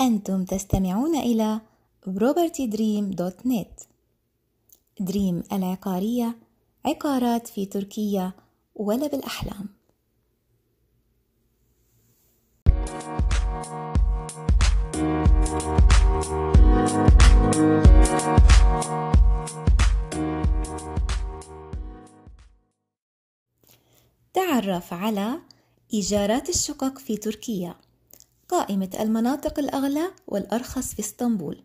أنتم 0.00 0.44
تستمعون 0.44 1.16
إلى 1.16 1.60
propertydream.net 2.06 3.84
دريم 5.00 5.42
العقارية 5.52 6.36
عقارات 6.84 7.46
في 7.46 7.66
تركيا 7.66 8.32
ولا 8.74 9.06
بالأحلام 9.06 9.68
تعرف 24.34 24.92
على 24.92 25.40
إيجارات 25.92 26.48
الشقق 26.48 26.98
في 26.98 27.16
تركيا. 27.16 27.85
قائمة 28.48 28.90
المناطق 29.00 29.58
الأغلى 29.58 30.10
والأرخص 30.26 30.94
في 30.94 31.00
إسطنبول. 31.00 31.64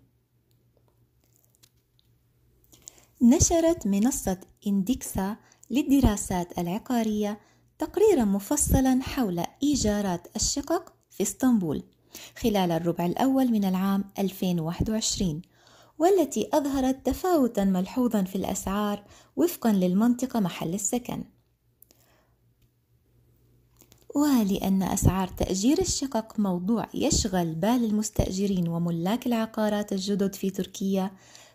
نشرت 3.21 3.87
منصة 3.87 4.37
إندكسا 4.67 5.37
للدراسات 5.69 6.59
العقارية 6.59 7.39
تقريرا 7.79 8.25
مفصلا 8.25 8.99
حول 9.03 9.43
إيجارات 9.63 10.27
الشقق 10.35 10.93
في 11.11 11.23
إسطنبول 11.23 11.83
خلال 12.37 12.71
الربع 12.71 13.05
الأول 13.05 13.51
من 13.51 13.65
العام 13.65 14.03
2021 14.19 15.41
والتي 15.99 16.49
أظهرت 16.53 17.05
تفاوتا 17.05 17.63
ملحوظا 17.63 18.23
في 18.23 18.35
الأسعار 18.35 19.03
وفقا 19.35 19.71
للمنطقة 19.71 20.39
محل 20.39 20.73
السكن. 20.73 21.23
ولأن 24.15 24.83
أسعار 24.83 25.27
تأجير 25.27 25.81
الشقق 25.81 26.39
موضوع 26.39 26.87
يشغل 26.93 27.55
بال 27.55 27.85
المستأجرين 27.85 28.67
وملاك 28.67 29.27
العقارات 29.27 29.93
الجدد 29.93 30.35
في 30.35 30.49
تركيا. 30.49 31.11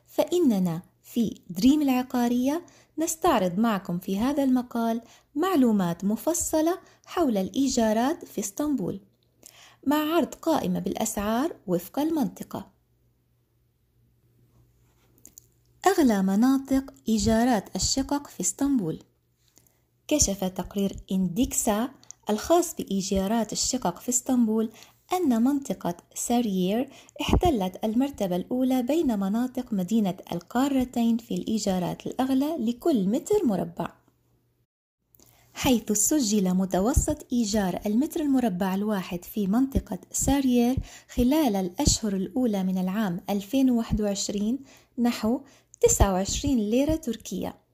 فإننا 0.07 0.83
في 1.03 1.41
دريم 1.51 1.83
العقارية 1.83 2.63
نستعرض 2.99 3.59
معكم 3.59 3.99
في 3.99 4.19
هذا 4.19 4.45
المقال 4.45 5.01
معلومات 5.35 6.05
مفصلة 6.05 6.79
حول 7.07 7.37
الإيجارات 7.37 8.25
في 8.25 8.41
إسطنبول. 8.41 9.01
مع 9.87 9.97
عرض 9.97 10.35
قائمة 10.35 10.79
بالأسعار 10.79 11.57
وفق 11.67 11.99
المنطقة. 11.99 12.67
أغلى 15.87 16.23
مناطق 16.23 16.95
إيجارات 17.09 17.77
الشقق 17.77 18.27
في 18.27 18.41
إسطنبول. 18.41 19.03
كشف 20.09 20.45
تقرير 20.45 20.97
إندكسا 21.13 21.91
الخاص 22.31 22.75
بإيجارات 22.75 23.53
الشقق 23.53 23.99
في 24.01 24.09
إسطنبول 24.09 24.71
أن 25.13 25.43
منطقة 25.43 25.97
ساريير 26.15 26.89
احتلت 27.21 27.85
المرتبة 27.85 28.37
الأولى 28.37 28.83
بين 28.83 29.19
مناطق 29.19 29.73
مدينة 29.73 30.17
القارتين 30.33 31.17
في 31.17 31.35
الإيجارات 31.35 32.07
الأغلى 32.07 32.57
لكل 32.59 33.09
متر 33.09 33.45
مربع. 33.45 33.93
حيث 35.55 35.93
سجل 35.93 36.55
متوسط 36.55 37.27
إيجار 37.33 37.81
المتر 37.87 38.21
المربع 38.21 38.75
الواحد 38.75 39.25
في 39.25 39.47
منطقة 39.47 39.99
ساريير 40.13 40.77
خلال 41.15 41.57
الأشهر 41.57 42.17
الأولى 42.17 42.65
من 42.65 42.79
العام 42.79 43.21
2021 43.31 44.59
نحو 44.99 45.41
29 45.81 46.57
ليرة 46.57 46.97
تركية. 46.97 47.66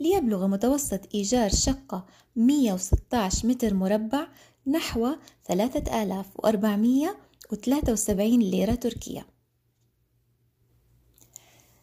ليبلغ 0.00 0.46
متوسط 0.46 1.00
إيجار 1.14 1.50
شقة 1.50 2.06
116 2.36 3.48
متر 3.48 3.74
مربع 3.74 4.26
نحو 4.66 5.14
3473 5.44 8.38
ليرة 8.38 8.74
تركية. 8.74 9.26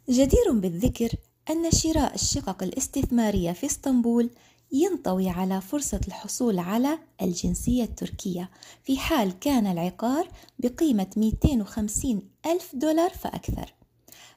جدير 0.10 0.52
بالذكر 0.52 1.10
أن 1.50 1.72
شراء 1.72 2.16
الشقق 2.16 2.64
الاستثمارية 2.64 3.52
في 3.52 3.66
إسطنبول 3.66 4.30
ينطوي 4.72 5.30
على 5.30 5.62
فرصة 5.62 6.02
الحصول 6.08 6.60
على 6.60 7.00
الجنسية 7.22 7.84
التركية 7.84 8.50
في 8.84 8.98
حال 8.98 9.40
كان 9.40 9.68
العقار 9.68 10.30
بقيمة 10.60 11.08
250 11.18 12.22
ألف 12.46 12.76
دولار 12.76 13.10
فأكثر. 13.10 13.74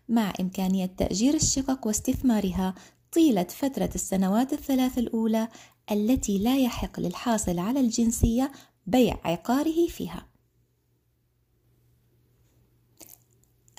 مع 0.08 0.32
إمكانية 0.40 0.86
تأجير 0.86 1.34
الشقق 1.34 1.86
واستثمارها 1.86 2.74
طيلة 3.12 3.42
فترة 3.44 3.90
السنوات 3.94 4.52
الثلاث 4.52 4.98
الأولى 4.98 5.48
التي 5.90 6.38
لا 6.38 6.58
يحق 6.58 7.00
للحاصل 7.00 7.58
على 7.58 7.80
الجنسية 7.80 8.52
بيع 8.86 9.18
عقاره 9.24 9.86
فيها. 9.86 10.26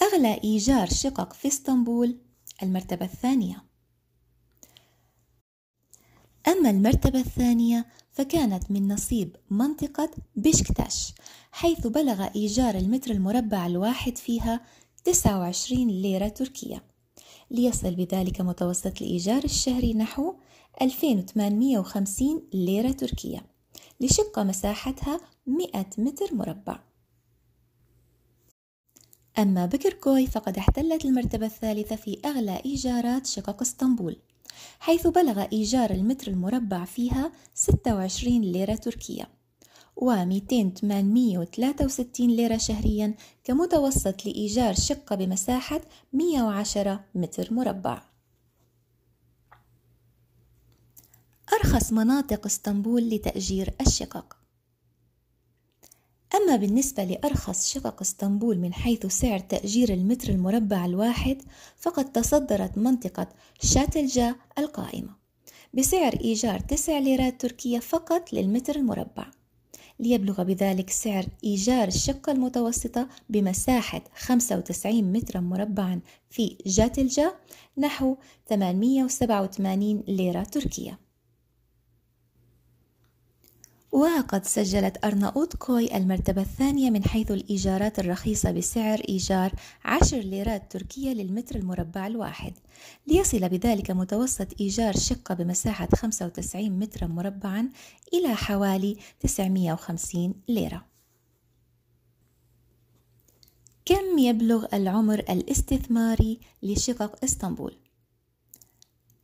أغلى 0.02 0.42
إيجار 0.44 0.88
شقق 0.90 1.34
في 1.34 1.48
إسطنبول 1.48 2.18
المرتبة 2.64 3.06
الثانية. 3.06 3.64
أما 6.48 6.70
المرتبة 6.70 7.20
الثانية 7.20 7.86
فكانت 8.12 8.72
من 8.72 8.88
نصيب 8.88 9.36
منطقة 9.50 10.12
بشكتاش 10.36 11.14
حيث 11.52 11.88
بلغ 11.88 12.28
إيجار 12.36 12.76
المتر 12.76 13.12
المربع 13.12 13.66
الواحد 13.66 14.18
فيها 14.18 14.62
29 15.04 15.88
ليرة 15.88 16.28
تركية 16.28 16.91
ليصل 17.52 17.96
بذلك 17.96 18.42
متوسط 18.42 19.02
الإيجار 19.02 19.44
الشهري 19.44 19.94
نحو 19.94 20.36
2850 20.82 22.42
ليرة 22.54 22.92
تركية 22.92 23.46
لشقة 24.00 24.44
مساحتها 24.44 25.20
100 25.48 25.86
متر 25.98 26.36
مربع. 26.36 26.80
أما 29.40 29.66
بكركوي 29.66 30.28
فقد 30.28 30.58
احتلت 30.58 31.06
المرتبة 31.06 31.46
الثالثة 31.46 31.96
في 31.96 32.18
أغلى 32.26 32.62
إيجارات 32.66 33.26
شقق 33.26 33.62
إسطنبول 33.62 34.18
حيث 34.80 35.08
بلغ 35.08 35.46
إيجار 35.52 35.92
المتر 35.92 36.28
المربع 36.28 36.86
فيها 36.86 37.32
26 37.54 38.42
ليرة 38.42 38.76
تركية. 38.76 39.41
و263 40.04 42.20
ليرة 42.20 42.58
شهريا 42.58 43.16
كمتوسط 43.44 44.26
لإيجار 44.26 44.74
شقة 44.74 45.16
بمساحة 45.16 45.82
110 46.14 47.04
متر 47.16 47.54
مربع. 47.54 48.02
أرخص 51.54 51.92
مناطق 51.92 52.46
إسطنبول 52.46 53.10
لتأجير 53.10 53.74
الشقق. 53.82 54.38
أما 56.36 56.56
بالنسبة 56.56 57.04
لأرخص 57.04 57.74
شقق 57.74 58.02
إسطنبول 58.02 58.58
من 58.58 58.74
حيث 58.74 59.06
سعر 59.06 59.40
تأجير 59.40 59.94
المتر 59.94 60.30
المربع 60.30 60.86
الواحد 60.86 61.42
فقد 61.78 62.12
تصدرت 62.12 62.78
منطقة 62.78 63.28
شاتلجا 63.62 64.36
القائمة 64.58 65.16
بسعر 65.74 66.14
إيجار 66.14 66.60
9 66.60 67.00
ليرات 67.00 67.42
تركية 67.42 67.80
فقط 67.80 68.34
للمتر 68.34 68.76
المربع. 68.76 69.41
ليبلغ 70.00 70.44
بذلك 70.44 70.90
سعر 70.90 71.26
إيجار 71.44 71.88
الشقة 71.88 72.32
المتوسطة 72.32 73.08
بمساحة 73.30 74.02
95 74.16 75.04
مترا 75.04 75.40
مربعا 75.40 76.00
في 76.30 76.58
جاتلجا 76.66 77.32
نحو 77.78 78.16
887 78.50 80.04
ليرة 80.08 80.44
تركية. 80.44 81.11
وقد 83.92 84.46
سجلت 84.46 85.06
أرناؤوط 85.06 85.56
كوي 85.56 85.98
المرتبة 85.98 86.42
الثانية 86.42 86.90
من 86.90 87.04
حيث 87.04 87.32
الإيجارات 87.32 88.00
الرخيصة 88.00 88.52
بسعر 88.52 89.02
إيجار 89.10 89.52
10 89.86 90.18
ليرات 90.18 90.72
تركية 90.72 91.14
للمتر 91.14 91.56
المربع 91.56 92.08
الواحد 92.08 92.54
ليصل 93.08 93.50
بذلك 93.50 93.92
متوسط 93.92 94.62
إيجار 94.62 94.98
شقة 94.98 95.36
بمساحة 95.36 95.88
95 95.96 96.70
مترا 96.70 97.08
مربعا 97.08 97.70
إلى 98.14 98.36
حوالي 98.36 98.98
950 99.20 100.34
ليرة 100.48 100.86
كم 103.86 104.18
يبلغ 104.18 104.66
العمر 104.74 105.20
الاستثماري 105.20 106.40
لشقق 106.64 107.24
إسطنبول؟ 107.24 107.78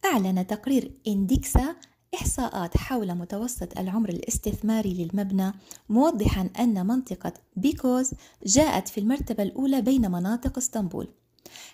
أعلن 0.06 0.48
تقرير 0.48 0.92
إندكسا 1.08 1.76
إحصاءات 2.18 2.78
حول 2.78 3.16
متوسط 3.16 3.78
العمر 3.78 4.10
الاستثماري 4.10 4.94
للمبنى 4.94 5.54
موضحا 5.90 6.50
أن 6.60 6.88
منطقة 6.88 7.34
بيكوز 7.56 8.12
جاءت 8.46 8.88
في 8.88 9.00
المرتبة 9.00 9.44
الأولى 9.44 9.82
بين 9.82 10.12
مناطق 10.12 10.58
إسطنبول 10.58 11.08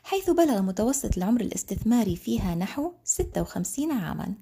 حيث 0.04 0.30
بلغ 0.30 0.62
متوسط 0.62 1.18
العمر 1.18 1.42
الاستثماري 1.42 2.16
فيها 2.16 2.56
نحو 2.56 2.92
56 3.04 3.92
عاما. 3.92 4.34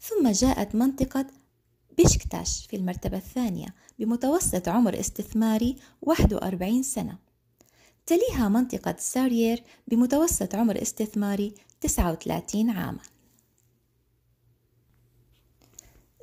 ثم 0.00 0.28
جاءت 0.28 0.74
منطقة 0.74 1.26
بشكتاش 1.98 2.66
في 2.66 2.76
المرتبة 2.76 3.16
الثانية 3.16 3.66
بمتوسط 3.98 4.68
عمر 4.68 5.00
استثماري 5.00 5.76
41 6.02 6.82
سنة. 6.82 7.18
تليها 8.06 8.48
منطقة 8.48 8.94
ساريير 8.98 9.62
بمتوسط 9.88 10.54
عمر 10.54 10.82
استثماري 10.82 11.54
39 11.80 12.70
عاما. 12.70 13.11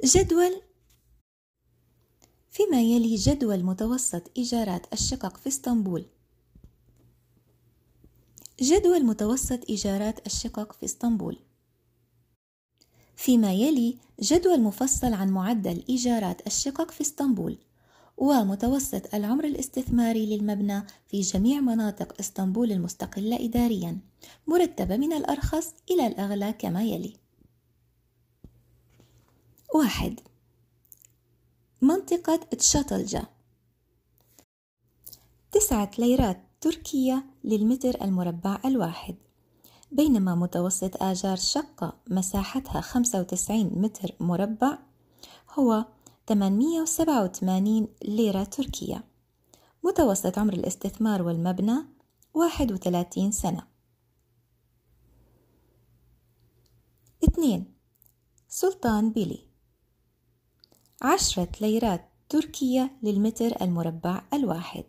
جدول. 0.03 0.61
فيما 2.49 2.81
يلي 2.81 3.15
جدول 3.15 3.63
متوسط 3.63 4.31
إيجارات 4.37 4.93
الشقق 4.93 5.37
في 5.37 5.47
إسطنبول. 5.47 6.05
جدول 8.61 9.05
متوسط 9.05 9.69
إيجارات 9.69 10.25
الشقق 10.25 10.73
في 10.73 10.85
إسطنبول. 10.85 11.39
فيما 13.15 13.53
يلي 13.53 13.97
جدول 14.21 14.61
مفصل 14.61 15.13
عن 15.13 15.29
معدل 15.29 15.83
إيجارات 15.89 16.47
الشقق 16.47 16.91
في 16.91 17.01
إسطنبول. 17.01 17.57
ومتوسط 18.17 19.15
العمر 19.15 19.43
الاستثماري 19.43 20.37
للمبنى 20.37 20.83
في 21.07 21.21
جميع 21.21 21.59
مناطق 21.59 22.19
إسطنبول 22.19 22.71
المستقلة 22.71 23.45
إداريا 23.45 23.97
مرتبة 24.47 24.97
من 24.97 25.13
الأرخص 25.13 25.73
إلى 25.91 26.07
الأغلى 26.07 26.53
كما 26.53 26.83
يلي. 26.83 27.28
واحد. 29.75 30.19
منطقة 31.81 32.35
تشاتلجا 32.35 33.23
تسعة 35.51 35.91
ليرات 35.97 36.41
تركية 36.61 37.25
للمتر 37.43 38.01
المربع 38.01 38.59
الواحد. 38.65 39.15
بينما 39.91 40.35
متوسط 40.35 41.03
آجار 41.03 41.35
شقة 41.35 41.93
مساحتها 42.07 42.81
95 42.81 43.81
متر 43.81 44.15
مربع 44.19 44.77
هو 45.49 45.85
887 46.27 47.87
ليرة 48.03 48.43
تركية. 48.43 49.03
متوسط 49.83 50.37
عمر 50.37 50.53
الاستثمار 50.53 51.21
والمبنى 51.21 51.77
31 52.33 53.31
سنة. 53.31 53.67
2 57.23 57.65
سلطان 58.47 59.11
بيلي. 59.11 59.48
عشرة 61.01 61.47
ليرات 61.61 62.09
تركية 62.29 62.91
للمتر 63.03 63.61
المربع 63.61 64.21
الواحد. 64.33 64.83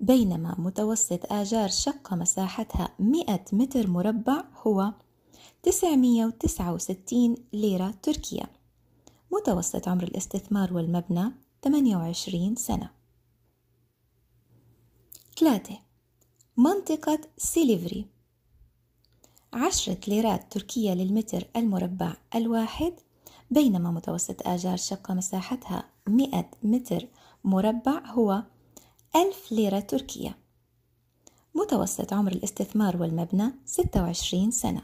بينما 0.00 0.54
متوسط 0.58 1.32
آجار 1.32 1.68
شقة 1.68 2.16
مساحتها 2.16 2.94
100 2.98 3.44
متر 3.52 3.86
مربع 3.86 4.44
هو 4.66 4.92
969 5.62 7.36
ليرة 7.52 7.94
تركية. 8.02 8.50
متوسط 9.32 9.88
عمر 9.88 10.02
الاستثمار 10.02 10.74
والمبنى 10.74 11.32
28 11.64 12.56
سنة. 12.56 12.90
3 15.38 15.78
منطقة 16.56 17.20
سيليفري. 17.36 18.06
عشرة 19.52 19.98
ليرات 20.08 20.52
تركية 20.52 20.94
للمتر 20.94 21.48
المربع 21.56 22.16
الواحد 22.34 22.94
بينما 23.52 23.90
متوسط 23.90 24.46
آجار 24.46 24.76
شقة 24.76 25.14
مساحتها 25.14 25.84
100 26.08 26.50
متر 26.62 27.08
مربع 27.44 28.06
هو 28.06 28.42
1000 29.16 29.52
ليرة 29.52 29.80
تركية. 29.80 30.38
متوسط 31.54 32.12
عمر 32.12 32.32
الاستثمار 32.32 32.96
والمبنى 32.96 33.52
26 33.64 34.50
سنة. 34.50 34.82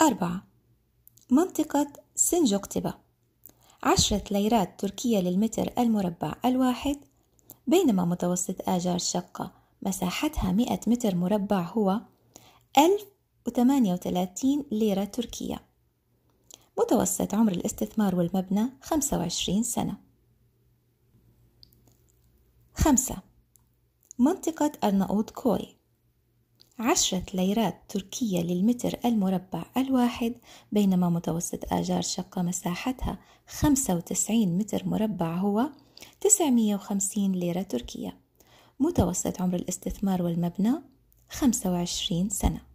أربعة. 0.00 0.42
منطقة 1.30 1.92
سنجوكتبة 2.14 2.94
عشرة 3.82 4.24
ليرات 4.30 4.80
تركية 4.80 5.18
للمتر 5.20 5.72
المربع 5.78 6.34
الواحد. 6.44 6.96
بينما 7.66 8.04
متوسط 8.04 8.68
آجار 8.68 8.98
شقة 8.98 9.52
مساحتها 9.82 10.52
100 10.52 10.80
متر 10.86 11.14
مربع 11.14 11.60
هو 11.60 12.00
1038 13.48 14.64
ليرة 14.70 15.04
تركية. 15.04 15.62
متوسط 16.78 17.34
عمر 17.34 17.52
الاستثمار 17.52 18.14
والمبنى 18.14 18.70
25 18.82 19.62
سنة. 19.62 19.96
خمسة. 22.74 23.16
منطقة 24.18 24.72
أرناؤوط 24.84 25.30
كوي. 25.30 25.76
عشرة 26.78 27.24
ليرات 27.34 27.82
تركية 27.88 28.42
للمتر 28.42 28.98
المربع 29.04 29.64
الواحد 29.76 30.34
بينما 30.72 31.10
متوسط 31.10 31.72
آجار 31.72 32.02
شقة 32.02 32.42
مساحتها 32.42 33.18
95 33.46 34.58
متر 34.58 34.88
مربع 34.88 35.34
هو 35.34 35.70
950 36.20 37.32
ليرة 37.32 37.62
تركية. 37.62 38.16
متوسط 38.80 39.40
عمر 39.40 39.54
الاستثمار 39.54 40.22
والمبنى 40.22 40.72
25 41.30 42.28
سنة. 42.28 42.71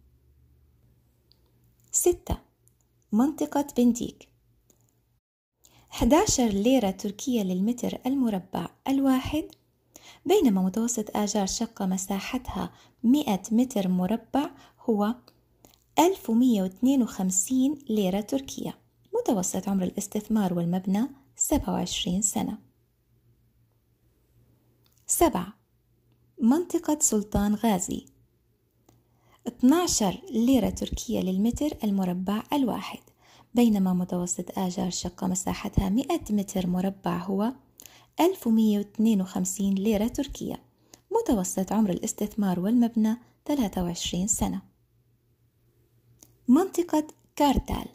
ستة. 1.92 2.38
منطقة 3.12 3.66
بنديك. 3.76 4.28
11 5.90 6.48
ليرة 6.48 6.90
تركية 6.90 7.42
للمتر 7.42 7.98
المربع 8.06 8.68
الواحد. 8.88 9.44
بينما 10.26 10.62
متوسط 10.62 11.16
آجار 11.16 11.46
شقة 11.46 11.86
مساحتها 11.86 12.72
100 13.02 13.42
متر 13.52 13.88
مربع 13.88 14.50
هو 14.80 15.14
1152 15.98 17.78
ليرة 17.88 18.20
تركية. 18.20 18.78
متوسط 19.14 19.68
عمر 19.68 19.84
الاستثمار 19.84 20.54
والمبنى 20.54 21.08
27 21.36 22.22
سنة. 22.22 22.58
سبعة. 25.06 25.58
منطقة 26.42 26.98
سلطان 27.00 27.54
غازي. 27.54 28.06
12 29.48 30.20
ليرة 30.30 30.70
تركية 30.70 31.20
للمتر 31.20 31.76
المربع 31.84 32.42
الواحد 32.52 32.98
بينما 33.54 33.92
متوسط 33.92 34.58
آجار 34.58 34.90
شقة 34.90 35.26
مساحتها 35.26 35.88
100 35.88 36.06
متر 36.30 36.66
مربع 36.66 37.16
هو 37.16 37.52
1152 38.20 39.74
ليرة 39.74 40.08
تركية 40.08 40.62
متوسط 41.10 41.72
عمر 41.72 41.90
الاستثمار 41.90 42.60
والمبنى 42.60 43.16
23 43.46 44.26
سنة. 44.26 44.62
منطقة 46.48 47.06
كارتال. 47.36 47.86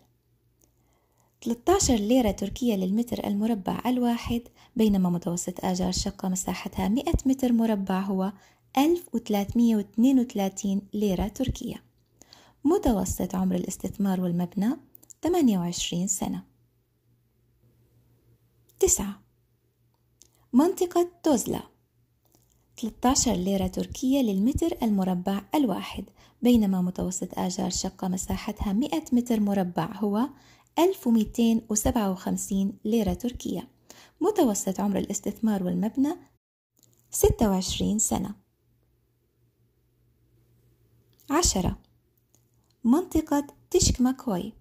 13 1.46 1.96
ليرة 1.96 2.32
تركية 2.32 2.76
للمتر 2.76 3.28
المربع 3.28 3.82
الواحد 3.86 4.42
بينما 4.76 5.10
متوسط 5.10 5.66
آجار 5.66 5.92
شقة 5.92 6.30
مساحتها 6.30 6.88
100 6.88 7.06
متر 7.26 7.54
مربع 7.54 8.00
هو 8.00 8.34
1332 8.78 10.82
ليرة 10.94 11.28
تركية. 11.28 11.84
متوسط 12.64 13.36
عمر 13.36 13.56
الاستثمار 13.56 14.22
والمبنى 14.22 14.78
28 15.24 16.08
سنة. 16.08 16.44
9 18.80 19.22
منطقة 20.54 21.12
توزلا. 21.24 21.64
13 22.78 23.34
ليرة 23.34 23.68
تركية 23.68 24.22
للمتر 24.22 24.78
المربع 24.84 25.42
الواحد 25.56 26.06
بينما 26.42 26.82
متوسط 26.82 27.40
آجار 27.40 27.70
شقة 27.70 28.08
مساحتها 28.08 28.74
100 28.74 29.04
متر 29.12 29.40
مربع 29.40 29.90
هو 29.96 30.30
1257 30.80 32.74
ليرة 32.86 33.14
تركية. 33.14 33.68
متوسط 34.22 34.80
عمر 34.80 34.98
الاستثمار 34.98 35.64
والمبنى 35.64 36.16
26 37.12 38.00
سنة. 38.00 38.43
عشرة. 41.30 41.78
منطقة 42.84 43.48
تشك 43.72 44.02
ماكوي. 44.02 44.54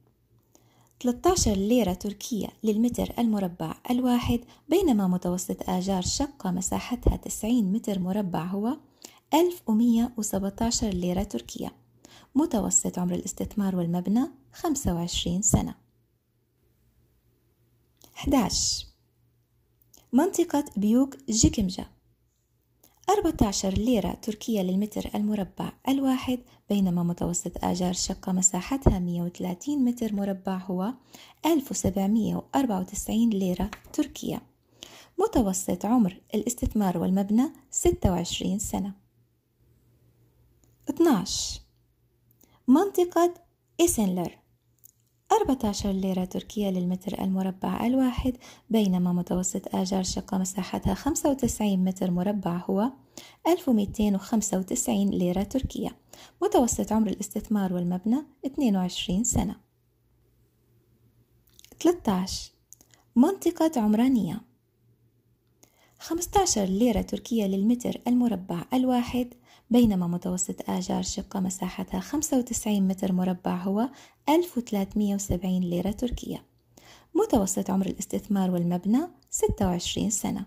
13 1.01 1.53
ليرة 1.53 1.93
تركية 1.93 2.49
للمتر 2.63 3.13
المربع 3.19 3.75
الواحد 3.91 4.41
بينما 4.69 5.07
متوسط 5.09 5.71
آجار 5.71 6.03
شقة 6.03 6.51
مساحتها 6.51 7.17
90 7.17 7.73
متر 7.73 7.99
مربع 7.99 8.45
هو 8.45 8.77
1117 9.35 10.89
ليرة 10.89 11.23
تركية. 11.23 11.73
متوسط 12.35 12.99
عمر 12.99 13.15
الاستثمار 13.15 13.77
والمبنى 13.77 14.31
25 14.53 15.43
سنة. 15.43 15.75
11 18.15 18.87
منطقة 20.13 20.65
بيوك 20.77 21.17
جيكمجا. 21.31 21.87
14 23.11 23.75
ليرة 23.75 24.13
تركية 24.23 24.63
للمتر 24.63 25.11
المربع 25.15 25.73
الواحد 25.89 26.39
بينما 26.69 27.03
متوسط 27.03 27.65
آجار 27.65 27.93
شقة 27.93 28.33
مساحتها 28.33 28.99
130 28.99 29.85
متر 29.85 30.15
مربع 30.15 30.57
هو 30.57 30.95
1794 31.47 33.31
ليرة 33.31 33.71
تركية. 33.93 34.43
متوسط 35.19 35.85
عمر 35.85 36.21
الاستثمار 36.35 36.99
والمبنى 36.99 37.53
26 37.71 38.59
سنة. 38.59 38.93
12 40.91 41.61
منطقة 42.69 43.35
إيسنلر. 43.81 44.39
14 45.33 45.91
ليرة 45.93 46.25
تركية 46.25 46.71
للمتر 46.71 47.23
المربع 47.23 47.87
الواحد 47.87 48.37
بينما 48.71 49.13
متوسط 49.13 49.75
آجار 49.75 50.03
شقة 50.03 50.39
مساحتها 50.39 50.95
95 50.95 51.85
متر 51.85 52.11
مربع 52.11 52.57
هو 52.57 52.91
1295 53.47 55.11
ليرة 55.11 55.43
تركية. 55.43 55.97
متوسط 56.43 56.93
عمر 56.93 57.09
الاستثمار 57.09 57.73
والمبنى 57.73 58.17
22 58.47 59.25
سنة. 59.25 59.57
13 61.81 62.53
منطقة 63.17 63.71
عمرانية. 63.77 64.41
15 65.99 66.65
ليرة 66.65 67.03
تركية 67.03 67.47
للمتر 67.47 68.01
المربع 68.07 68.65
الواحد 68.73 69.35
بينما 69.73 70.07
متوسط 70.07 70.71
آجار 70.71 71.03
شقة 71.03 71.41
مساحتها 71.41 72.01
95 72.01 72.89
متر 72.89 73.13
مربع 73.13 73.57
هو 73.57 73.89
1370 74.29 75.61
ليرة 75.61 75.91
تركية. 75.91 76.45
متوسط 77.15 77.71
عمر 77.71 77.87
الاستثمار 77.87 78.51
والمبنى 78.51 79.09
26 79.31 80.11
سنة. 80.11 80.47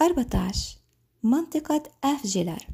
14 0.00 0.78
منطقة 1.22 1.82
أفجلر 2.04 2.66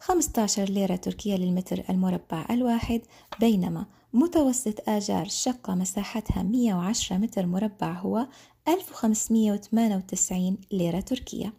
15 0.00 0.64
ليرة 0.64 0.96
تركية 0.96 1.36
للمتر 1.36 1.84
المربع 1.90 2.46
الواحد 2.50 3.00
بينما 3.40 3.86
متوسط 4.12 4.88
آجار 4.88 5.28
شقة 5.28 5.74
مساحتها 5.74 6.42
110 6.42 7.18
متر 7.18 7.46
مربع 7.46 7.92
هو 7.92 8.26
1598 8.68 10.58
ليرة 10.72 11.00
تركية. 11.00 11.52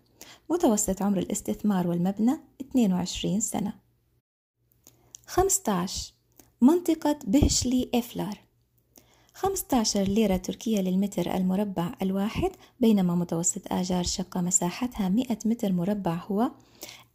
متوسط 0.49 1.01
عمر 1.01 1.17
الاستثمار 1.17 1.87
والمبنى 1.87 2.37
22 2.61 3.39
سنة. 3.39 3.73
15 5.27 6.13
منطقة 6.61 7.19
بهشلي 7.23 7.89
إفلار. 7.95 8.37
15 9.33 10.03
ليرة 10.03 10.37
تركية 10.37 10.81
للمتر 10.81 11.35
المربع 11.35 11.91
الواحد 12.01 12.51
بينما 12.79 13.15
متوسط 13.15 13.73
آجار 13.73 14.03
شقة 14.03 14.41
مساحتها 14.41 15.09
100 15.09 15.37
متر 15.45 15.71
مربع 15.71 16.15
هو 16.15 16.51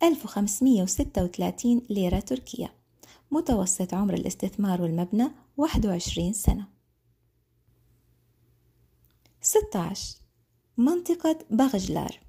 1536 0.03 1.83
ليرة 1.91 2.21
تركية. 2.21 2.75
متوسط 3.31 3.95
عمر 3.95 4.15
الاستثمار 4.15 4.83
والمبنى 4.83 5.31
21 5.57 6.33
سنة. 6.33 6.67
16 9.41 10.17
منطقة 10.77 11.39
بغجلار. 11.51 12.26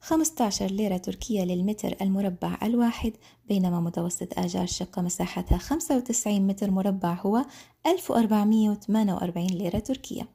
15 0.00 0.66
ليرة 0.66 0.96
تركية 0.96 1.44
للمتر 1.44 1.96
المربع 2.00 2.58
الواحد 2.62 3.12
بينما 3.48 3.80
متوسط 3.80 4.38
آجار 4.38 4.62
الشقة 4.62 5.02
مساحتها 5.02 5.58
95 5.58 6.46
متر 6.46 6.70
مربع 6.70 7.14
هو 7.14 7.44
1448 7.86 9.46
ليرة 9.46 9.78
تركية. 9.78 10.28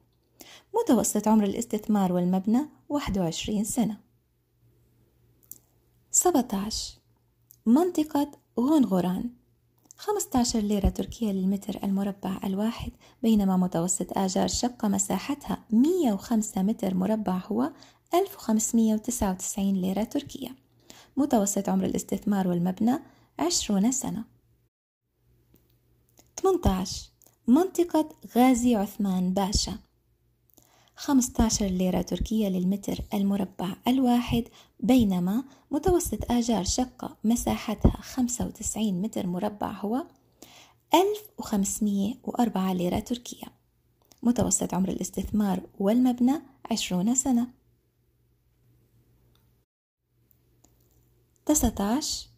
متوسط 0.74 1.28
عمر 1.28 1.44
الاستثمار 1.44 2.12
والمبنى 2.12 2.68
21 2.88 3.64
سنة. 3.64 3.96
17 6.10 6.94
منطقة 7.66 8.30
غونغوران. 8.60 9.30
15 9.96 10.60
ليرة 10.60 10.88
تركية 10.88 11.32
للمتر 11.32 11.78
المربع 11.84 12.40
الواحد 12.44 12.92
بينما 13.22 13.56
متوسط 13.56 14.18
آجار 14.18 14.44
الشقة 14.44 14.88
مساحتها 14.88 15.58
105 15.70 16.62
متر 16.62 16.94
مربع 16.94 17.40
هو 17.46 17.72
1599 18.14 19.72
ليرة 19.72 20.04
تركية 20.04 20.56
متوسط 21.16 21.68
عمر 21.68 21.84
الاستثمار 21.84 22.48
والمبنى 22.48 22.98
20 23.38 23.92
سنة. 23.92 24.24
18 26.42 27.10
منطقة 27.46 28.08
غازي 28.36 28.76
عثمان 28.76 29.34
باشا. 29.34 29.78
15 30.96 31.66
ليرة 31.66 32.02
تركية 32.02 32.48
للمتر 32.48 32.98
المربع 33.14 33.76
الواحد. 33.88 34.44
بينما 34.80 35.44
متوسط 35.70 36.30
آجار 36.30 36.64
شقة 36.64 37.16
مساحتها 37.24 37.96
95 38.00 39.02
متر 39.02 39.26
مربع 39.26 39.72
هو 39.72 40.04
1504 40.94 42.72
ليرة 42.72 42.98
تركية 42.98 43.46
متوسط 44.22 44.74
عمر 44.74 44.88
الاستثمار 44.88 45.60
والمبنى 45.78 46.42
20 46.70 47.14
سنة. 47.14 47.61
19 51.46 52.28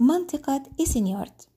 منطقة 0.00 0.62
إيسينيورت 0.80 1.48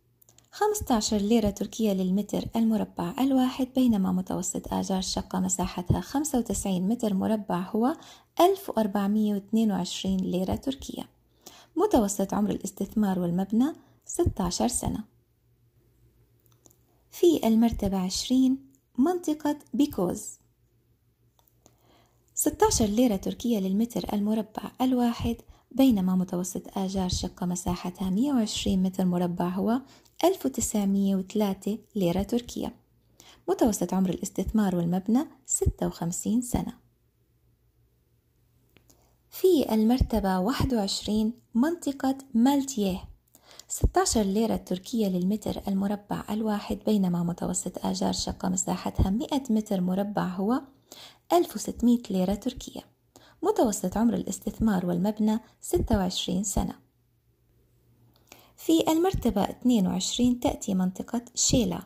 15 0.51 1.17
ليرة 1.17 1.49
تركية 1.49 1.93
للمتر 1.93 2.45
المربع 2.55 3.13
الواحد 3.19 3.67
بينما 3.75 4.11
متوسط 4.11 4.73
آجار 4.73 4.97
الشقة 4.97 5.39
مساحتها 5.39 6.01
95 6.01 6.81
متر 6.81 7.13
مربع 7.13 7.59
هو 7.59 7.95
1422 8.39 10.17
ليرة 10.17 10.55
تركية. 10.55 11.09
متوسط 11.75 12.33
عمر 12.33 12.49
الاستثمار 12.49 13.19
والمبنى 13.19 13.73
16 14.05 14.67
سنة. 14.67 15.03
في 17.11 17.47
المرتبة 17.47 17.97
20 17.97 18.57
منطقة 18.97 19.59
بيكوز. 19.73 20.39
16 22.33 22.85
ليرة 22.85 23.15
تركية 23.15 23.59
للمتر 23.59 24.13
المربع 24.13 24.71
الواحد 24.81 25.35
بينما 25.73 26.15
متوسط 26.15 26.77
آجار 26.77 27.09
شقة 27.09 27.45
مساحتها 27.45 28.09
120 28.09 28.83
متر 28.83 29.05
مربع 29.05 29.49
هو 29.49 29.81
1903 30.23 31.77
ليرة 31.95 32.23
تركية. 32.23 32.75
متوسط 33.49 33.93
عمر 33.93 34.09
الاستثمار 34.09 34.75
والمبنى 34.75 35.25
56 35.45 36.41
سنة. 36.41 36.73
في 39.29 39.73
المرتبة 39.73 40.39
21 40.39 41.33
منطقة 41.55 42.17
مالتيه 42.33 43.03
16 43.67 44.21
ليرة 44.23 44.55
تركية 44.55 45.07
للمتر 45.07 45.61
المربع 45.67 46.23
الواحد 46.29 46.79
بينما 46.85 47.23
متوسط 47.23 47.85
آجار 47.85 48.13
شقة 48.13 48.49
مساحتها 48.49 49.09
100 49.09 49.27
متر 49.49 49.81
مربع 49.81 50.27
هو 50.27 50.61
1600 51.33 51.97
ليرة 52.09 52.33
تركية. 52.33 52.92
متوسط 53.43 53.97
عمر 53.97 54.13
الاستثمار 54.13 54.85
والمبنى 54.85 55.39
26 55.61 56.43
سنة. 56.43 56.75
في 58.57 58.91
المرتبة 58.91 59.43
22 59.43 60.39
تأتي 60.39 60.73
منطقة 60.73 61.21
شيلا. 61.35 61.83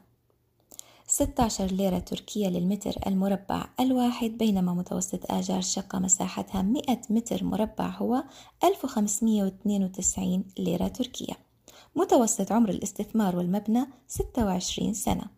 16 1.07 1.65
ليرة 1.65 1.99
تركية 1.99 2.47
للمتر 2.47 2.95
المربع 3.07 3.69
الواحد 3.79 4.29
بينما 4.29 4.73
متوسط 4.73 5.31
آجار 5.31 5.59
الشقة 5.59 5.99
مساحتها 5.99 6.61
100 6.61 7.01
متر 7.09 7.43
مربع 7.43 7.89
هو 7.89 8.23
1592 8.63 10.43
ليرة 10.59 10.87
تركية. 10.87 11.33
متوسط 11.95 12.51
عمر 12.51 12.69
الاستثمار 12.69 13.35
والمبنى 13.35 13.85
26 14.07 14.93
سنة. 14.93 15.36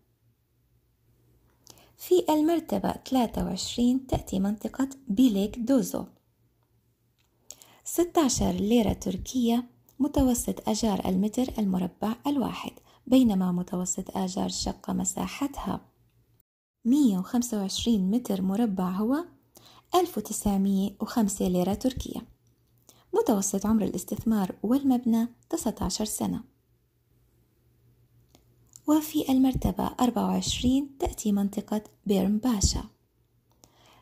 في 2.00 2.26
المرتبة 2.30 2.92
23 2.92 4.08
تأتي 4.08 4.40
منطقة 4.40 4.90
بيليك 5.08 5.60
دوزو. 5.60 6.06
16 7.84 8.52
ليرة 8.52 8.94
تركية 8.94 9.70
متوسط 10.00 10.70
أجار 10.70 11.10
المتر 11.10 11.54
المربع 11.58 12.16
الواحد 12.28 12.72
بينما 13.08 13.52
متوسط 13.52 14.18
آجار 14.18 14.46
الشقة 14.46 14.94
مساحتها. 14.94 15.82
125 16.86 18.12
متر 18.12 18.42
مربع 18.42 18.90
هو 18.90 19.26
1905 19.96 21.48
ليرة 21.48 21.74
تركية. 21.74 22.22
متوسط 23.14 23.66
عمر 23.66 23.84
الاستثمار 23.84 24.56
والمبنى 24.64 25.28
19 25.50 26.06
سنة. 26.06 26.44
وفي 28.90 29.32
المرتبة 29.32 29.88
24 30.00 30.98
تأتي 31.00 31.32
منطقة 31.32 31.84
بيرم 32.06 32.38
باشا. 32.38 32.84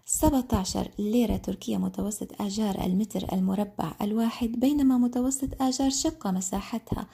17 0.06 0.92
ليرة 1.00 1.38
تركية 1.38 1.78
متوسط 1.78 2.42
آجار 2.42 2.86
المتر 2.86 3.34
المربع 3.34 3.94
الواحد 4.02 4.48
بينما 4.52 4.98
متوسط 4.98 5.62
آجار 5.62 5.90
شقة 5.90 6.32
مساحتها 6.32 7.08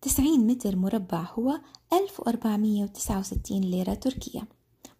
90 0.00 0.46
متر 0.46 0.76
مربع 0.76 1.22
هو 1.32 1.60
1469 1.92 3.60
ليرة 3.60 3.94
تركية. 3.94 4.48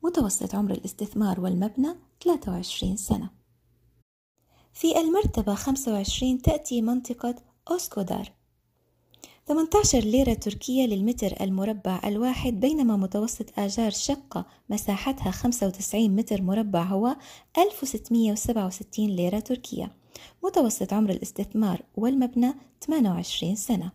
متوسط 0.02 0.54
عمر 0.54 0.70
الاستثمار 0.70 1.40
والمبنى 1.40 1.94
23 2.24 2.96
سنة. 2.96 3.30
في 4.72 5.00
المرتبة 5.00 5.54
25 5.54 6.42
تأتي 6.42 6.82
منطقة 6.82 7.34
أوسكودار. 7.70 8.41
18 9.48 10.00
ليرة 10.00 10.34
تركية 10.34 10.86
للمتر 10.86 11.34
المربع 11.40 12.00
الواحد 12.04 12.60
بينما 12.60 12.96
متوسط 12.96 13.58
آجار 13.58 13.90
شقة 13.90 14.46
مساحتها 14.70 15.30
95 15.30 16.10
متر 16.10 16.42
مربع 16.42 16.82
هو 16.82 17.16
1667 17.58 19.06
ليرة 19.06 19.38
تركية. 19.38 19.92
متوسط 20.44 20.92
عمر 20.92 21.10
الاستثمار 21.10 21.82
والمبنى 21.96 22.54
28 22.86 23.56
سنة. 23.56 23.92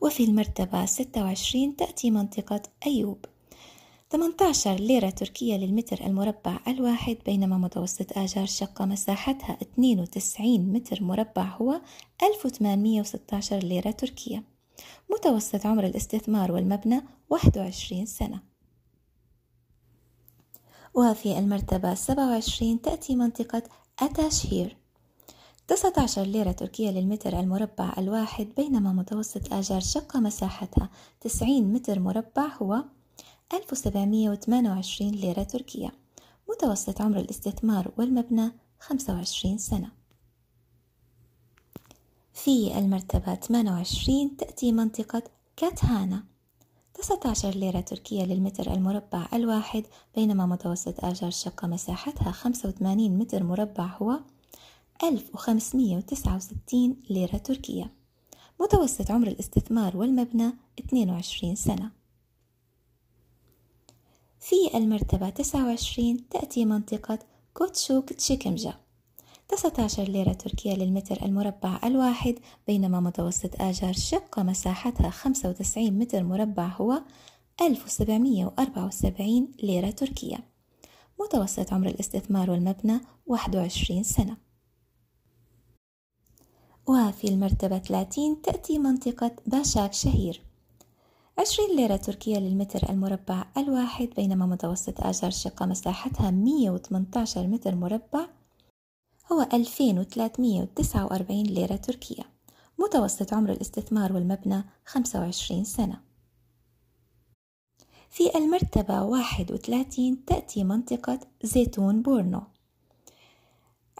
وفي 0.00 0.24
المرتبة 0.24 0.86
26 0.86 1.76
تأتي 1.76 2.10
منطقة 2.10 2.62
أيوب. 2.86 3.24
18 4.10 4.74
ليرة 4.74 5.10
تركية 5.10 5.56
للمتر 5.56 6.06
المربع 6.06 6.58
الواحد 6.68 7.16
بينما 7.26 7.58
متوسط 7.58 8.18
آجار 8.18 8.46
شقة 8.46 8.84
مساحتها 8.84 9.58
92 9.62 10.72
متر 10.72 11.02
مربع 11.02 11.42
هو 11.42 11.80
1816 12.22 13.58
ليرة 13.58 13.90
تركية. 13.90 14.42
متوسط 15.10 15.66
عمر 15.66 15.86
الاستثمار 15.86 16.52
والمبنى 16.52 17.02
21 17.30 18.06
سنة. 18.06 18.40
وفي 20.94 21.38
المرتبة 21.38 21.94
27 21.94 22.82
تأتي 22.82 23.16
منطقة 23.16 23.62
أتاشهير 23.98 24.76
19 25.68 26.22
ليرة 26.22 26.52
تركية 26.52 26.90
للمتر 26.90 27.40
المربع 27.40 27.94
الواحد 27.98 28.48
بينما 28.56 28.92
متوسط 28.92 29.52
آجار 29.52 29.80
شقة 29.80 30.20
مساحتها 30.20 30.90
90 31.20 31.72
متر 31.72 31.98
مربع 31.98 32.46
هو 32.62 32.84
1728 33.52 35.10
ليرة 35.10 35.42
تركية. 35.42 35.92
متوسط 36.48 37.00
عمر 37.00 37.18
الاستثمار 37.18 37.92
والمبنى 37.98 38.52
25 38.80 39.58
سنة. 39.58 39.90
في 42.34 42.78
المرتبة 42.78 43.34
28 43.34 44.36
تأتي 44.36 44.72
منطقة 44.72 45.22
كاتهانا. 45.56 46.24
19 46.94 47.50
ليرة 47.50 47.80
تركية 47.80 48.24
للمتر 48.24 48.72
المربع 48.72 49.28
الواحد 49.32 49.84
بينما 50.14 50.46
متوسط 50.46 51.04
آجار 51.04 51.28
الشقة 51.28 51.68
مساحتها 51.68 52.32
85 52.32 53.18
متر 53.18 53.42
مربع 53.42 53.86
هو 53.86 54.20
1569 55.02 56.96
ليرة 57.10 57.36
تركية. 57.36 57.90
متوسط 58.60 59.10
عمر 59.10 59.28
الاستثمار 59.28 59.96
والمبنى 59.96 60.52
22 60.78 61.54
سنة. 61.54 61.99
في 64.40 64.56
المرتبة 64.74 65.30
29 65.30 66.28
تأتي 66.28 66.64
منطقة 66.64 67.18
كوتشوك 67.54 68.12
تشيكمجا. 68.12 68.74
19 69.48 70.02
ليرة 70.02 70.32
تركية 70.32 70.74
للمتر 70.74 71.24
المربع 71.24 71.80
الواحد 71.84 72.38
بينما 72.66 73.00
متوسط 73.00 73.60
آجار 73.60 73.92
شقة 73.92 74.42
مساحتها 74.42 75.10
95 75.10 75.90
متر 75.98 76.22
مربع 76.22 76.66
هو 76.66 77.02
1774 77.60 79.48
ليرة 79.62 79.90
تركية. 79.90 80.38
متوسط 81.20 81.72
عمر 81.72 81.86
الاستثمار 81.86 82.50
والمبنى 82.50 83.00
21 83.26 84.02
سنة. 84.02 84.36
وفي 86.86 87.28
المرتبة 87.28 87.78
30 87.78 88.42
تأتي 88.42 88.78
منطقة 88.78 89.36
باشاك 89.46 89.92
شهير. 89.92 90.49
20 91.40 91.76
ليرة 91.76 91.96
تركية 91.96 92.38
للمتر 92.38 92.90
المربع 92.90 93.44
الواحد 93.56 94.08
بينما 94.16 94.46
متوسط 94.46 95.00
آجار 95.00 95.28
الشقة 95.28 95.66
مساحتها 95.66 96.30
118 96.30 97.46
متر 97.46 97.74
مربع 97.74 98.26
هو 99.32 99.46
2349 99.52 101.42
ليرة 101.42 101.76
تركية. 101.76 102.22
متوسط 102.78 103.34
عمر 103.34 103.52
الاستثمار 103.52 104.12
والمبنى 104.12 104.64
25 104.84 105.64
سنة. 105.64 106.00
في 108.10 108.38
المرتبة 108.38 109.02
31 109.02 110.24
تأتي 110.24 110.64
منطقة 110.64 111.20
زيتون 111.42 112.02
بورنو. 112.02 112.42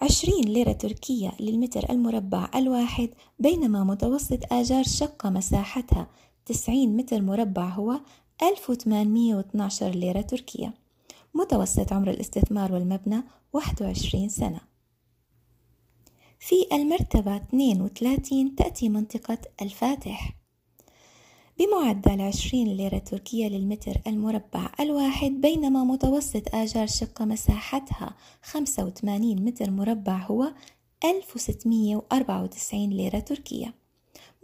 20 0.03 0.45
ليرة 0.45 0.73
تركية 0.73 1.33
للمتر 1.41 1.91
المربع 1.91 2.51
الواحد 2.55 3.09
بينما 3.39 3.85
متوسط 3.85 4.53
آجار 4.53 4.85
شقة 4.85 5.31
مساحتها 5.31 6.07
90 6.51 6.97
متر 6.97 7.23
مربع 7.23 7.69
هو 7.69 8.01
1812 8.43 9.91
ليرة 9.91 10.21
تركية. 10.21 10.75
متوسط 11.35 11.93
عمر 11.93 12.11
الاستثمار 12.11 12.73
والمبنى 12.73 13.23
21 13.53 14.29
سنة. 14.29 14.61
في 16.39 16.55
المرتبة 16.73 17.37
32 17.37 18.55
تأتي 18.55 18.89
منطقة 18.89 19.39
الفاتح. 19.63 20.37
بمعدل 21.59 22.21
20 22.21 22.65
ليرة 22.65 22.99
تركية 22.99 23.49
للمتر 23.49 24.01
المربع 24.07 24.73
الواحد 24.81 25.31
بينما 25.31 25.85
متوسط 25.85 26.55
آجار 26.55 26.87
شقة 26.87 27.25
مساحتها 27.25 28.15
85 28.43 29.45
متر 29.45 29.71
مربع 29.71 30.17
هو 30.17 30.53
1694 31.05 32.91
ليرة 32.91 33.19
تركية. 33.19 33.80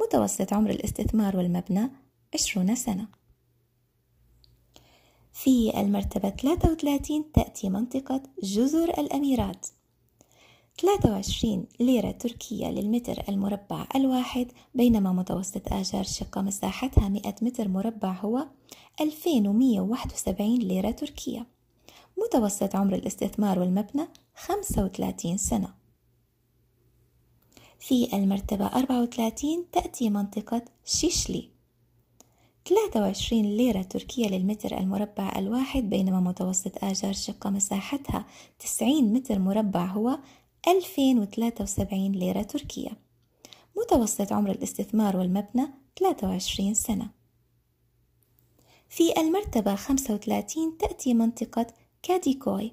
متوسط 0.00 0.52
عمر 0.52 0.70
الاستثمار 0.70 1.36
والمبنى 1.36 1.90
20 2.34 2.74
سنة. 2.74 3.08
في 5.32 5.80
المرتبة 5.80 6.30
33 6.30 7.32
تأتي 7.32 7.68
منطقة 7.68 8.22
جزر 8.42 8.88
الأميرات. 8.88 9.66
23 10.80 11.66
ليرة 11.80 12.10
تركية 12.10 12.66
للمتر 12.66 13.22
المربع 13.28 13.86
الواحد 13.94 14.52
بينما 14.74 15.12
متوسط 15.12 15.72
آجار 15.72 16.04
شقة 16.04 16.40
مساحتها 16.42 17.08
100 17.08 17.34
متر 17.42 17.68
مربع 17.68 18.12
هو 18.12 18.46
2171 19.00 20.58
ليرة 20.58 20.90
تركية. 20.90 21.46
متوسط 22.18 22.76
عمر 22.76 22.94
الاستثمار 22.94 23.58
والمبنى 23.58 24.08
35 24.34 25.36
سنة. 25.36 25.74
في 27.86 28.16
المرتبة 28.16 28.66
34 28.66 29.70
تأتي 29.72 30.10
منطقة 30.10 30.62
شيشلي. 30.84 31.48
23 32.68 33.42
ليرة 33.42 33.82
تركية 33.82 34.28
للمتر 34.28 34.78
المربع 34.78 35.32
الواحد 35.36 35.90
بينما 35.90 36.20
متوسط 36.20 36.84
آجار 36.84 37.12
شقة 37.12 37.50
مساحتها 37.50 38.26
90 38.58 39.12
متر 39.12 39.38
مربع 39.38 39.84
هو 39.84 40.18
2073 40.68 42.12
ليرة 42.12 42.42
تركية. 42.42 42.90
متوسط 43.76 44.32
عمر 44.32 44.50
الاستثمار 44.50 45.16
والمبنى 45.16 45.68
23 45.98 46.74
سنة. 46.74 47.10
في 48.88 49.20
المرتبة 49.20 49.74
35 49.74 50.78
تأتي 50.78 51.14
منطقة 51.14 51.66
كاديكوي. 52.02 52.72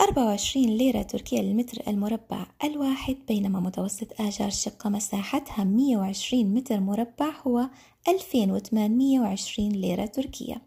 24 0.00 0.66
ليرة 0.66 1.02
تركية 1.02 1.40
للمتر 1.40 1.82
المربع 1.88 2.46
الواحد 2.64 3.16
بينما 3.28 3.60
متوسط 3.60 4.20
آجار 4.20 4.48
الشقة 4.48 4.90
مساحتها 4.90 5.64
120 5.64 6.44
متر 6.54 6.80
مربع 6.80 7.30
هو 7.46 7.68
2820 8.08 9.68
ليرة 9.68 10.06
تركية 10.06 10.62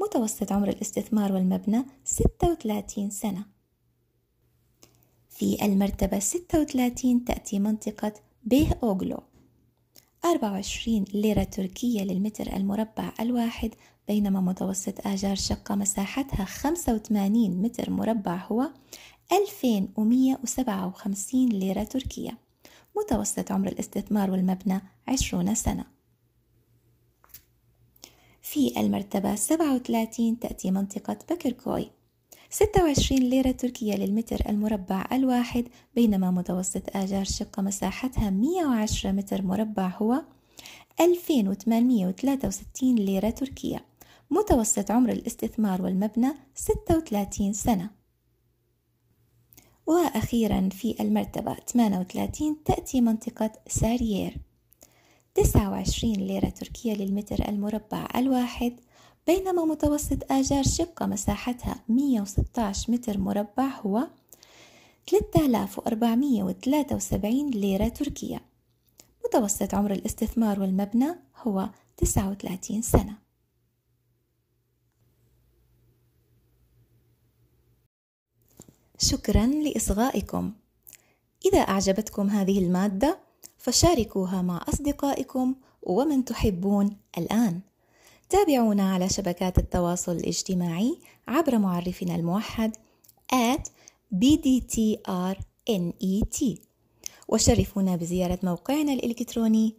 متوسط 0.00 0.52
عمر 0.52 0.68
الاستثمار 0.68 1.32
والمبنى 1.32 1.84
36 2.04 3.10
سنة. 3.10 3.44
في 5.28 5.64
المرتبة 5.64 6.18
36 6.18 7.24
تأتي 7.24 7.58
منطقة 7.58 8.12
بيه 8.44 8.78
أوغلو 8.82 9.18
24 10.24 11.04
ليرة 11.14 11.42
تركية 11.44 12.02
للمتر 12.02 12.56
المربع 12.56 13.12
الواحد 13.20 13.74
بينما 14.10 14.40
متوسط 14.40 15.06
آجار 15.06 15.34
شقة 15.34 15.74
مساحتها 15.74 16.44
85 16.44 17.62
متر 17.62 17.90
مربع 17.90 18.36
هو 18.36 18.70
2157 19.32 21.48
ليرة 21.48 21.84
تركية. 21.84 22.38
متوسط 22.96 23.52
عمر 23.52 23.68
الاستثمار 23.68 24.30
والمبنى 24.30 24.80
20 25.08 25.54
سنة. 25.54 25.84
في 28.42 28.80
المرتبة 28.80 29.34
37 29.34 30.38
تأتي 30.38 30.70
منطقة 30.70 31.18
بكركوي. 31.30 31.90
26 32.50 33.20
ليرة 33.20 33.50
تركية 33.50 33.94
للمتر 33.94 34.42
المربع 34.48 35.06
الواحد 35.12 35.64
بينما 35.94 36.30
متوسط 36.30 36.96
آجار 36.96 37.22
الشقة 37.22 37.62
مساحتها 37.62 38.30
110 38.30 39.12
متر 39.12 39.42
مربع 39.42 39.88
هو 39.88 40.22
2863 41.00 42.94
ليرة 42.94 43.30
تركية. 43.30 43.89
متوسط 44.30 44.90
عمر 44.90 45.12
الاستثمار 45.12 45.82
والمبنى 45.82 46.32
36 46.54 47.52
سنة. 47.52 47.90
وأخيرا 49.86 50.68
في 50.72 50.96
المرتبة 51.00 51.54
38 51.54 52.64
تأتي 52.64 53.00
منطقة 53.00 53.52
ساريير. 53.68 54.36
29 55.34 56.12
ليرة 56.12 56.48
تركية 56.48 56.94
للمتر 56.94 57.48
المربع 57.48 58.08
الواحد 58.16 58.80
بينما 59.26 59.64
متوسط 59.64 60.32
آجار 60.32 60.62
شقة 60.62 61.06
مساحتها 61.06 61.84
116 61.88 62.92
متر 62.92 63.18
مربع 63.18 63.66
هو 63.66 64.06
3473 65.06 67.50
ليرة 67.50 67.88
تركية. 67.88 68.42
متوسط 69.24 69.74
عمر 69.74 69.92
الاستثمار 69.92 70.60
والمبنى 70.60 71.14
هو 71.42 71.70
39 71.96 72.82
سنة. 72.82 73.29
شكرا 79.02 79.46
لإصغائكم. 79.46 80.52
إذا 81.46 81.58
أعجبتكم 81.58 82.30
هذه 82.30 82.58
المادة 82.58 83.18
فشاركوها 83.58 84.42
مع 84.42 84.64
أصدقائكم 84.68 85.54
ومن 85.82 86.24
تحبون 86.24 86.96
الآن. 87.18 87.60
تابعونا 88.28 88.92
على 88.92 89.08
شبكات 89.08 89.58
التواصل 89.58 90.12
الاجتماعي 90.12 90.98
عبر 91.28 91.58
معرفنا 91.58 92.14
الموحد 92.14 92.76
at 93.32 93.62
bdtrnet 94.14 95.40
وشرفونا 97.28 97.96
بزيارة 97.96 98.38
موقعنا 98.42 98.92
الإلكتروني 98.92 99.74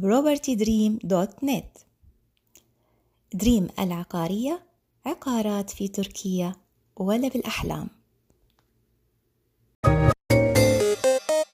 propertydream.net 0.00 1.80
دريم 3.34 3.68
العقارية 3.78 4.62
عقارات 5.06 5.70
في 5.70 5.88
تركيا 5.88 6.56
ولا 6.96 7.28
بالأحلام. 7.28 7.97